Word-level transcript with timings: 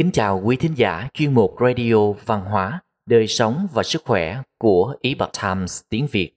Kính 0.00 0.10
chào 0.12 0.42
quý 0.44 0.56
thính 0.56 0.74
giả 0.76 1.08
chuyên 1.14 1.34
mục 1.34 1.56
Radio 1.60 2.12
Văn 2.26 2.40
hóa, 2.44 2.80
Đời 3.06 3.26
sống 3.26 3.66
và 3.72 3.82
Sức 3.82 4.02
khỏe 4.04 4.42
của 4.58 4.96
Epoch 5.02 5.30
Times 5.42 5.80
tiếng 5.88 6.06
Việt. 6.10 6.32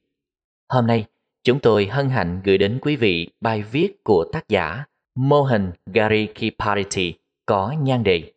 Hôm 0.69 0.87
nay, 0.87 1.05
chúng 1.43 1.59
tôi 1.59 1.85
hân 1.85 2.09
hạnh 2.09 2.41
gửi 2.43 2.57
đến 2.57 2.79
quý 2.81 2.95
vị 2.95 3.29
bài 3.41 3.63
viết 3.71 4.03
của 4.03 4.25
tác 4.33 4.49
giả 4.49 4.85
Mohan 5.15 5.71
Gary 5.85 6.27
Kiparity 6.27 7.13
có 7.45 7.75
nhan 7.81 8.03
đề 8.03 8.31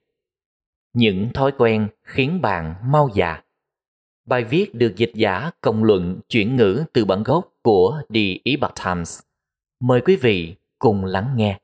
Những 0.92 1.30
thói 1.34 1.52
quen 1.58 1.88
khiến 2.02 2.40
bạn 2.40 2.74
mau 2.84 3.08
già. 3.14 3.43
Bài 4.27 4.45
viết 4.45 4.74
được 4.74 4.96
dịch 4.96 5.12
giả 5.14 5.50
công 5.61 5.84
luận 5.84 6.20
chuyển 6.29 6.56
ngữ 6.56 6.84
từ 6.93 7.04
bản 7.04 7.22
gốc 7.22 7.48
của 7.62 8.02
The 8.14 8.34
Epoch 8.45 8.74
Times. 8.84 9.20
Mời 9.80 10.00
quý 10.00 10.16
vị 10.16 10.54
cùng 10.78 11.04
lắng 11.04 11.34
nghe. 11.36 11.58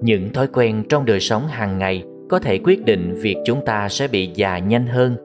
Những 0.00 0.32
thói 0.32 0.46
quen 0.46 0.84
trong 0.88 1.04
đời 1.04 1.20
sống 1.20 1.46
hàng 1.48 1.78
ngày 1.78 2.04
có 2.30 2.38
thể 2.38 2.58
quyết 2.64 2.84
định 2.84 3.14
việc 3.22 3.36
chúng 3.44 3.64
ta 3.64 3.88
sẽ 3.88 4.08
bị 4.08 4.30
già 4.34 4.58
nhanh 4.58 4.86
hơn 4.86 5.16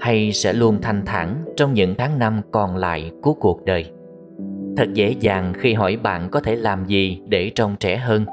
hay 0.00 0.32
sẽ 0.32 0.52
luôn 0.52 0.78
thanh 0.82 1.04
thản 1.06 1.44
trong 1.56 1.74
những 1.74 1.94
tháng 1.98 2.18
năm 2.18 2.40
còn 2.50 2.76
lại 2.76 3.12
của 3.22 3.34
cuộc 3.34 3.64
đời. 3.64 3.90
Thật 4.76 4.88
dễ 4.94 5.14
dàng 5.20 5.52
khi 5.56 5.74
hỏi 5.74 5.96
bạn 5.96 6.28
có 6.30 6.40
thể 6.40 6.56
làm 6.56 6.84
gì 6.86 7.20
để 7.28 7.50
trông 7.54 7.76
trẻ 7.80 7.96
hơn, 7.96 8.26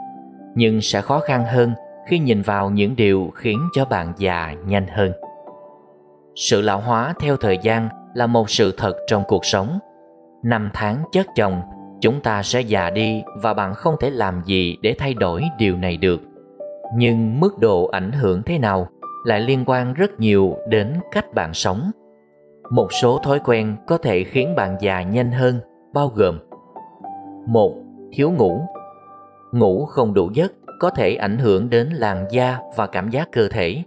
nhưng 0.56 0.82
sẽ 0.82 1.02
khó 1.02 1.20
khăn 1.20 1.46
hơn 1.46 1.74
khi 2.08 2.20
nhìn 2.20 2.42
vào 2.42 2.70
những 2.70 2.96
điều 2.96 3.32
khiến 3.36 3.60
cho 3.74 3.86
bạn 3.86 4.14
già 4.18 4.56
nhanh 4.68 4.88
hơn. 4.88 5.12
Sự 6.36 6.62
lão 6.62 6.80
hóa 6.80 7.14
theo 7.20 7.38
thời 7.38 7.58
gian 7.62 7.90
là 8.14 8.28
một 8.28 8.50
sự 8.50 8.74
thật 8.78 8.94
trong 9.08 9.24
cuộc 9.28 9.46
sống. 9.46 9.80
Năm 10.44 10.70
tháng 10.74 11.04
chất 11.12 11.28
chồng 11.36 11.62
chúng 12.02 12.20
ta 12.20 12.44
sẽ 12.44 12.62
già 12.62 12.90
đi 12.90 13.24
và 13.42 13.54
bạn 13.54 13.74
không 13.74 13.96
thể 14.00 14.10
làm 14.10 14.42
gì 14.46 14.78
để 14.82 14.96
thay 15.00 15.14
đổi 15.14 15.44
điều 15.58 15.78
này 15.78 15.98
được. 15.98 16.22
Nhưng 16.96 17.40
mức 17.40 17.60
độ 17.60 17.86
ảnh 17.86 18.12
hưởng 18.12 18.44
thế 18.44 18.58
nào 18.60 18.88
lại 19.26 19.40
liên 19.40 19.64
quan 19.66 19.94
rất 19.94 20.20
nhiều 20.20 20.58
đến 20.68 20.94
cách 21.12 21.34
bạn 21.34 21.54
sống. 21.54 21.92
Một 22.70 22.94
số 22.94 23.20
thói 23.24 23.40
quen 23.40 23.76
có 23.88 23.98
thể 23.98 24.24
khiến 24.24 24.56
bạn 24.56 24.78
già 24.80 25.02
nhanh 25.02 25.32
hơn, 25.32 25.60
bao 25.94 26.12
gồm 26.16 26.40
một, 27.48 27.76
thiếu 28.14 28.32
ngủ. 28.32 28.62
Ngủ 29.52 29.86
không 29.86 30.14
đủ 30.14 30.30
giấc 30.34 30.54
có 30.80 30.90
thể 30.90 31.16
ảnh 31.16 31.38
hưởng 31.38 31.70
đến 31.70 31.90
làn 31.90 32.26
da 32.32 32.60
và 32.76 32.88
cảm 32.88 33.10
giác 33.10 33.30
cơ 33.32 33.48
thể. 33.48 33.84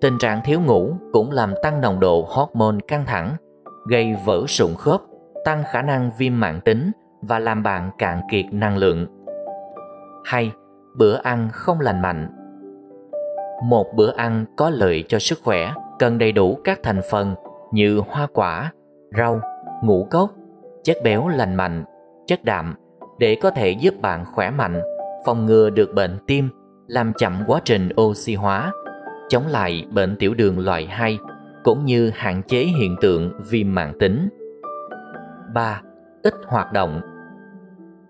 Tình 0.00 0.18
trạng 0.18 0.40
thiếu 0.44 0.60
ngủ 0.60 0.96
cũng 1.12 1.30
làm 1.30 1.54
tăng 1.62 1.80
nồng 1.80 2.00
độ 2.00 2.26
hormone 2.28 2.78
căng 2.88 3.04
thẳng, 3.06 3.36
gây 3.88 4.16
vỡ 4.24 4.44
sụn 4.48 4.74
khớp, 4.78 5.00
tăng 5.44 5.62
khả 5.72 5.82
năng 5.82 6.10
viêm 6.18 6.40
mạng 6.40 6.60
tính 6.64 6.90
và 7.26 7.38
làm 7.38 7.62
bạn 7.62 7.90
cạn 7.98 8.20
kiệt 8.30 8.44
năng 8.52 8.76
lượng. 8.76 9.06
2. 10.24 10.52
Bữa 10.96 11.16
ăn 11.16 11.48
không 11.52 11.80
lành 11.80 12.02
mạnh 12.02 12.28
Một 13.64 13.86
bữa 13.94 14.12
ăn 14.16 14.44
có 14.56 14.70
lợi 14.70 15.04
cho 15.08 15.18
sức 15.18 15.38
khỏe 15.44 15.72
cần 15.98 16.18
đầy 16.18 16.32
đủ 16.32 16.58
các 16.64 16.80
thành 16.82 17.00
phần 17.10 17.34
như 17.72 18.00
hoa 18.08 18.26
quả, 18.32 18.72
rau, 19.18 19.40
ngũ 19.82 20.06
cốc, 20.10 20.30
chất 20.84 20.96
béo 21.04 21.28
lành 21.28 21.54
mạnh, 21.54 21.84
chất 22.26 22.44
đạm 22.44 22.74
để 23.18 23.36
có 23.42 23.50
thể 23.50 23.70
giúp 23.70 23.94
bạn 24.00 24.24
khỏe 24.24 24.50
mạnh, 24.50 24.82
phòng 25.26 25.46
ngừa 25.46 25.70
được 25.70 25.94
bệnh 25.94 26.18
tim, 26.26 26.48
làm 26.86 27.12
chậm 27.12 27.44
quá 27.46 27.60
trình 27.64 27.88
oxy 28.00 28.34
hóa, 28.34 28.72
chống 29.28 29.46
lại 29.46 29.86
bệnh 29.90 30.16
tiểu 30.16 30.34
đường 30.34 30.58
loại 30.58 30.86
2 30.86 31.18
cũng 31.64 31.84
như 31.84 32.10
hạn 32.14 32.42
chế 32.42 32.58
hiện 32.58 32.96
tượng 33.00 33.32
viêm 33.50 33.74
mãn 33.74 33.98
tính. 33.98 34.28
3. 35.54 35.82
Ít 36.22 36.34
hoạt 36.46 36.72
động 36.72 37.00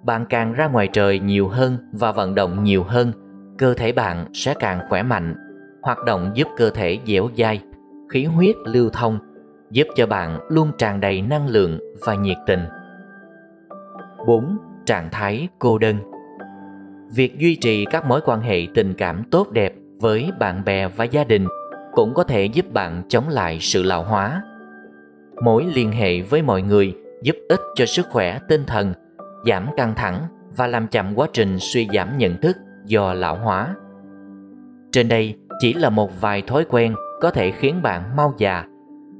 bạn 0.04 0.24
càng 0.30 0.52
ra 0.52 0.66
ngoài 0.66 0.88
trời 0.92 1.18
nhiều 1.18 1.48
hơn 1.48 1.76
và 1.92 2.12
vận 2.12 2.34
động 2.34 2.64
nhiều 2.64 2.82
hơn, 2.82 3.12
cơ 3.58 3.74
thể 3.74 3.92
bạn 3.92 4.26
sẽ 4.32 4.54
càng 4.60 4.80
khỏe 4.88 5.02
mạnh. 5.02 5.34
Hoạt 5.82 5.98
động 6.06 6.30
giúp 6.34 6.48
cơ 6.56 6.70
thể 6.70 6.98
dẻo 7.06 7.28
dai, 7.38 7.60
khí 8.10 8.24
huyết 8.24 8.56
lưu 8.64 8.90
thông, 8.90 9.18
giúp 9.70 9.86
cho 9.96 10.06
bạn 10.06 10.38
luôn 10.48 10.72
tràn 10.78 11.00
đầy 11.00 11.22
năng 11.22 11.48
lượng 11.48 11.78
và 12.06 12.14
nhiệt 12.14 12.36
tình. 12.46 12.60
4. 14.26 14.58
Trạng 14.86 15.08
thái 15.10 15.48
cô 15.58 15.78
đơn 15.78 15.96
Việc 17.14 17.38
duy 17.38 17.56
trì 17.56 17.84
các 17.84 18.06
mối 18.06 18.20
quan 18.24 18.40
hệ 18.40 18.66
tình 18.74 18.94
cảm 18.94 19.22
tốt 19.30 19.50
đẹp 19.50 19.74
với 20.00 20.30
bạn 20.38 20.64
bè 20.64 20.88
và 20.88 21.04
gia 21.04 21.24
đình 21.24 21.46
cũng 21.92 22.14
có 22.14 22.24
thể 22.24 22.44
giúp 22.44 22.72
bạn 22.72 23.02
chống 23.08 23.28
lại 23.28 23.58
sự 23.60 23.82
lão 23.82 24.04
hóa. 24.04 24.42
Mối 25.42 25.66
liên 25.74 25.92
hệ 25.92 26.20
với 26.20 26.42
mọi 26.42 26.62
người 26.62 26.94
giúp 27.22 27.36
ích 27.48 27.60
cho 27.74 27.86
sức 27.86 28.06
khỏe 28.10 28.38
tinh 28.48 28.64
thần 28.66 28.92
giảm 29.46 29.66
căng 29.76 29.94
thẳng 29.94 30.26
và 30.56 30.66
làm 30.66 30.88
chậm 30.88 31.12
quá 31.14 31.26
trình 31.32 31.56
suy 31.60 31.88
giảm 31.94 32.18
nhận 32.18 32.40
thức 32.40 32.56
do 32.84 33.12
lão 33.14 33.36
hóa. 33.36 33.74
Trên 34.92 35.08
đây 35.08 35.36
chỉ 35.58 35.74
là 35.74 35.90
một 35.90 36.20
vài 36.20 36.42
thói 36.42 36.64
quen 36.70 36.94
có 37.20 37.30
thể 37.30 37.50
khiến 37.50 37.82
bạn 37.82 38.16
mau 38.16 38.34
già. 38.38 38.64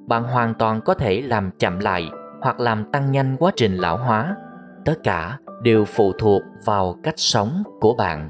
Bạn 0.06 0.24
hoàn 0.24 0.54
toàn 0.54 0.80
có 0.80 0.94
thể 0.94 1.22
làm 1.22 1.50
chậm 1.58 1.78
lại 1.78 2.10
hoặc 2.40 2.60
làm 2.60 2.84
tăng 2.92 3.12
nhanh 3.12 3.36
quá 3.38 3.52
trình 3.56 3.76
lão 3.76 3.96
hóa. 3.96 4.36
Tất 4.84 4.94
cả 5.02 5.38
đều 5.62 5.84
phụ 5.84 6.12
thuộc 6.18 6.42
vào 6.64 6.96
cách 7.02 7.14
sống 7.16 7.62
của 7.80 7.94
bạn. 7.94 8.28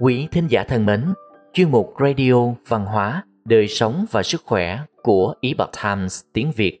Quý 0.00 0.28
thính 0.30 0.46
giả 0.48 0.64
thân 0.68 0.86
mến, 0.86 1.04
chuyên 1.52 1.70
mục 1.70 1.94
Radio 2.00 2.34
Văn 2.68 2.84
hóa, 2.84 3.24
Đời 3.44 3.68
sống 3.68 4.04
và 4.10 4.22
Sức 4.22 4.40
khỏe 4.44 4.78
của 5.02 5.34
Epoch 5.42 5.70
Times 5.82 6.20
tiếng 6.32 6.52
Việt 6.56 6.80